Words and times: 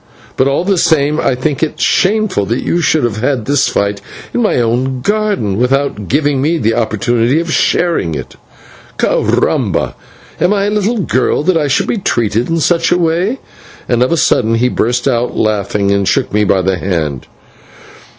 But, 0.35 0.47
all 0.47 0.63
the 0.65 0.79
same, 0.79 1.19
I 1.19 1.35
think 1.35 1.61
it 1.61 1.79
shameless 1.79 2.49
that 2.49 2.63
you 2.63 2.81
should 2.81 3.03
have 3.03 3.17
had 3.17 3.45
this 3.45 3.67
fight 3.67 4.01
in 4.33 4.41
my 4.41 4.55
own 4.59 5.01
garden, 5.01 5.57
without 5.59 6.07
giving 6.07 6.41
me 6.41 6.57
the 6.57 6.73
opportunity 6.73 7.39
of 7.39 7.53
sharing 7.53 8.15
it. 8.15 8.35
/Caramba!/ 8.97 9.93
am 10.39 10.53
I 10.55 10.65
a 10.65 10.69
little 10.71 11.01
girl 11.01 11.43
that 11.43 11.55
I 11.55 11.67
should 11.67 11.85
be 11.85 11.97
treated 11.99 12.49
in 12.49 12.59
such 12.59 12.91
a 12.91 12.97
way?" 12.97 13.37
And 13.87 14.01
of 14.01 14.11
a 14.11 14.17
sudden 14.17 14.55
he 14.55 14.69
burst 14.69 15.07
out 15.07 15.37
laughing 15.37 15.91
and 15.91 16.07
shook 16.07 16.33
me 16.33 16.45
by 16.45 16.63
the 16.63 16.77
hand. 16.79 17.27